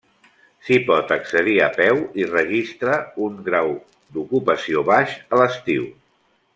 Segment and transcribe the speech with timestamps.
[0.69, 2.97] S'hi pot accedir a peu i registra
[3.29, 3.73] un grau
[4.17, 5.91] d'ocupació baix a l'estiu.